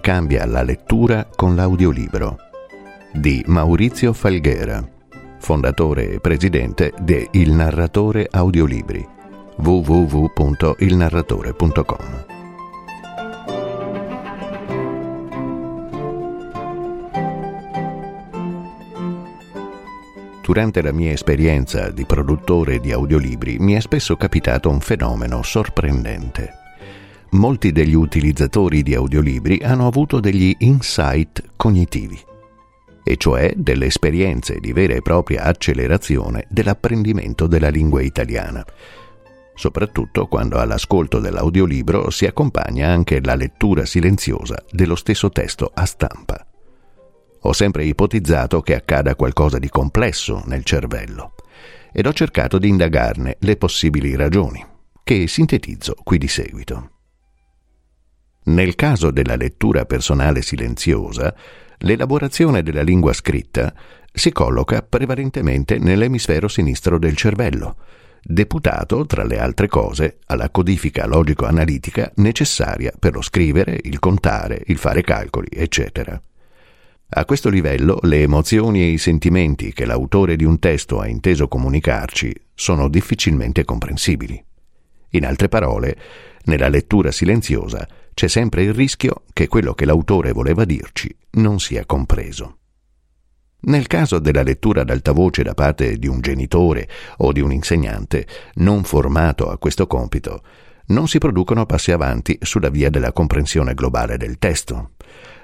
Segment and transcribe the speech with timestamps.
[0.00, 2.36] cambia la lettura con l'audiolibro
[3.12, 4.86] di Maurizio Falghera,
[5.38, 9.06] fondatore e presidente de Il Narratore Audiolibri
[9.56, 12.24] www.ilnarratore.com
[20.42, 26.63] Durante la mia esperienza di produttore di audiolibri mi è spesso capitato un fenomeno sorprendente
[27.34, 32.18] molti degli utilizzatori di audiolibri hanno avuto degli insight cognitivi,
[33.02, 38.64] e cioè delle esperienze di vera e propria accelerazione dell'apprendimento della lingua italiana,
[39.54, 46.46] soprattutto quando all'ascolto dell'audiolibro si accompagna anche la lettura silenziosa dello stesso testo a stampa.
[47.46, 51.34] Ho sempre ipotizzato che accada qualcosa di complesso nel cervello
[51.92, 54.64] ed ho cercato di indagarne le possibili ragioni,
[55.04, 56.93] che sintetizzo qui di seguito.
[58.44, 61.34] Nel caso della lettura personale silenziosa,
[61.78, 63.72] l'elaborazione della lingua scritta
[64.12, 67.76] si colloca prevalentemente nell'emisfero sinistro del cervello,
[68.22, 74.78] deputato, tra le altre cose, alla codifica logico-analitica necessaria per lo scrivere, il contare, il
[74.78, 76.20] fare calcoli, eccetera.
[77.16, 81.48] A questo livello le emozioni e i sentimenti che l'autore di un testo ha inteso
[81.48, 84.42] comunicarci sono difficilmente comprensibili.
[85.10, 85.96] In altre parole,
[86.44, 91.84] nella lettura silenziosa c'è sempre il rischio che quello che l'autore voleva dirci non sia
[91.84, 92.58] compreso.
[93.66, 96.88] Nel caso della lettura ad alta voce da parte di un genitore
[97.18, 100.42] o di un insegnante non formato a questo compito,
[100.86, 104.90] non si producono passi avanti sulla via della comprensione globale del testo.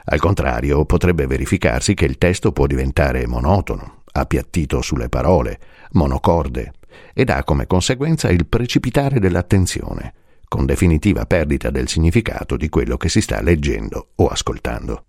[0.05, 5.59] Al contrario, potrebbe verificarsi che il testo può diventare monotono, appiattito sulle parole,
[5.93, 6.73] monocorde,
[7.15, 10.15] ed ha come conseguenza il precipitare dell'attenzione,
[10.51, 15.05] con definitiva perdita del significato di quello che si sta leggendo o ascoltando.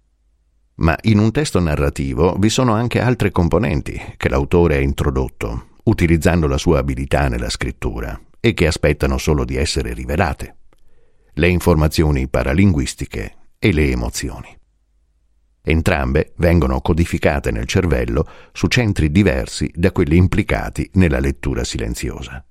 [0.75, 6.45] Ma in un testo narrativo vi sono anche altre componenti che l'autore ha introdotto, utilizzando
[6.45, 10.57] la sua abilità nella scrittura, e che aspettano solo di essere rivelate.
[11.33, 14.55] Le informazioni paralinguistiche e le emozioni.
[15.63, 22.45] Entrambe vengono codificate nel cervello su centri diversi da quelli implicati nella lettura silenziosa.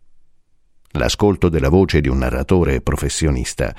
[0.94, 3.74] L'ascolto della voce di un narratore professionista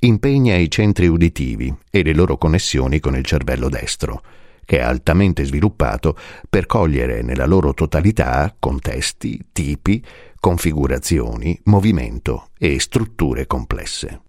[0.00, 4.22] impegna i centri uditivi e le loro connessioni con il cervello destro,
[4.64, 6.16] che è altamente sviluppato
[6.48, 10.04] per cogliere nella loro totalità contesti, tipi,
[10.40, 14.22] configurazioni, movimento e strutture complesse.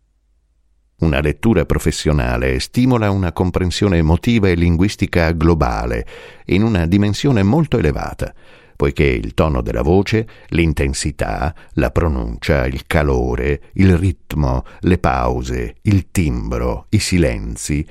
[0.99, 6.05] Una lettura professionale stimola una comprensione emotiva e linguistica globale
[6.45, 8.33] in una dimensione molto elevata,
[8.79, 16.11] poiché il tono della voce, l'intensità, la pronuncia, il calore, il ritmo, le pause, il
[16.11, 17.85] timbro, i silenzi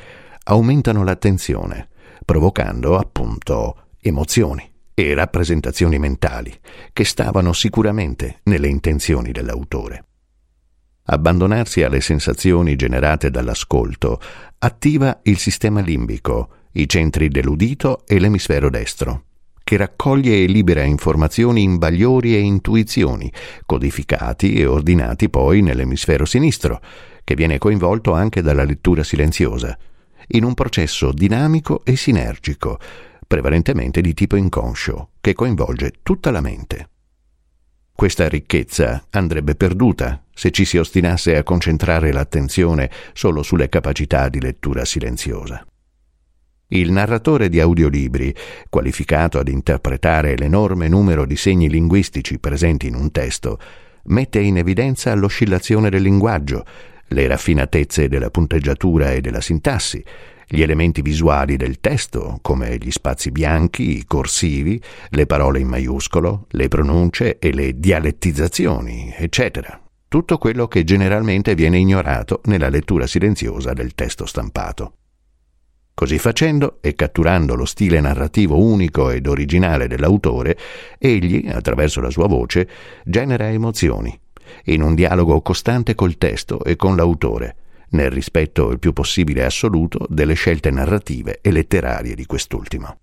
[0.45, 1.89] aumentano l'attenzione,
[2.25, 6.59] provocando appunto emozioni e rappresentazioni mentali
[6.95, 10.07] che stavano sicuramente nelle intenzioni dell'autore.
[11.03, 14.19] Abbandonarsi alle sensazioni generate dall'ascolto
[14.57, 19.25] attiva il sistema limbico, i centri dell'udito e l'emisfero destro
[19.69, 23.31] che raccoglie e libera informazioni in bagliori e intuizioni,
[23.67, 26.81] codificati e ordinati poi nell'emisfero sinistro,
[27.23, 29.77] che viene coinvolto anche dalla lettura silenziosa,
[30.29, 32.81] in un processo dinamico e sinergico,
[33.27, 36.89] prevalentemente di tipo inconscio, che coinvolge tutta la mente.
[37.93, 44.41] Questa ricchezza andrebbe perduta se ci si ostinasse a concentrare l'attenzione solo sulle capacità di
[44.41, 45.63] lettura silenziosa.
[46.71, 48.35] Il narratore di audiolibri,
[48.69, 53.59] qualificato ad interpretare l'enorme numero di segni linguistici presenti in un testo,
[54.05, 56.67] mette in evidenza l'oscillazione del linguaggio,
[57.07, 60.05] le raffinatezze della punteggiatura e della sintassi,
[60.47, 64.79] gli elementi visuali del testo, come gli spazi bianchi, i corsivi,
[65.11, 69.81] le parole in maiuscolo, le pronunce e le dialettizzazioni, eccetera.
[70.07, 74.93] Tutto quello che generalmente viene ignorato nella lettura silenziosa del testo stampato.
[75.99, 80.57] Così facendo, e catturando lo stile narrativo unico ed originale dell'autore,
[80.97, 82.69] egli, attraverso la sua voce,
[83.03, 84.17] genera emozioni,
[84.67, 87.57] in un dialogo costante col testo e con l'autore,
[87.89, 92.99] nel rispetto il più possibile assoluto delle scelte narrative e letterarie di quest'ultimo.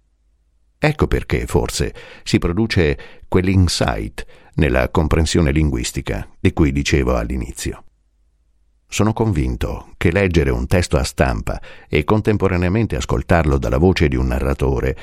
[0.79, 1.93] Ecco perché, forse,
[2.23, 2.97] si produce
[3.27, 7.83] quell'insight nella comprensione linguistica di cui dicevo all'inizio.
[8.87, 11.59] Sono convinto che leggere un testo a stampa
[11.89, 14.95] e contemporaneamente ascoltarlo dalla voce di un narratore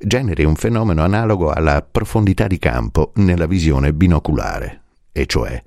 [0.00, 4.82] generi un fenomeno analogo alla profondità di campo nella visione binoculare,
[5.12, 5.60] e cioè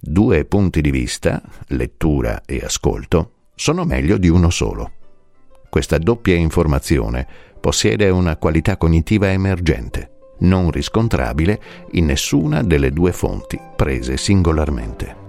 [0.00, 4.92] due punti di vista, lettura e ascolto, sono meglio di uno solo.
[5.68, 7.26] Questa doppia informazione
[7.60, 10.10] possiede una qualità cognitiva emergente,
[10.40, 11.60] non riscontrabile
[11.92, 15.25] in nessuna delle due fonti prese singolarmente.